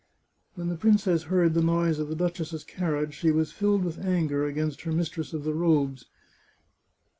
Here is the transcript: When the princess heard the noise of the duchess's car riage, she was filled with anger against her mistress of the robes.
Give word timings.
When 0.55 0.69
the 0.69 0.77
princess 0.77 1.25
heard 1.25 1.53
the 1.53 1.61
noise 1.61 1.99
of 1.99 2.07
the 2.07 2.15
duchess's 2.15 2.63
car 2.63 2.93
riage, 2.93 3.11
she 3.11 3.29
was 3.29 3.51
filled 3.51 3.83
with 3.83 4.03
anger 4.03 4.47
against 4.47 4.81
her 4.81 4.91
mistress 4.91 5.31
of 5.31 5.43
the 5.43 5.53
robes. 5.53 6.05